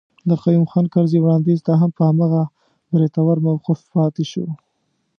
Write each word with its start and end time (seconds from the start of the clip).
د 0.29 0.31
قيوم 0.43 0.65
خان 0.71 0.85
کرزي 0.93 1.19
وړانديز 1.21 1.59
ته 1.67 1.73
هم 1.81 1.89
په 1.97 2.03
هماغه 2.09 2.43
بریتور 2.91 3.35
موقف 3.45 3.79
پاتي 3.93 4.25
شو. 4.31 4.45